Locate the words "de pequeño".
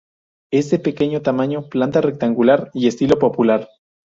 0.71-1.21